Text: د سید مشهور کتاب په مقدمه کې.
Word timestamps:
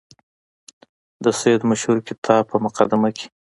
د 1.23 1.25
سید 1.39 1.61
مشهور 1.71 1.97
کتاب 2.07 2.43
په 2.51 2.57
مقدمه 2.65 3.09
کې. 3.17 3.25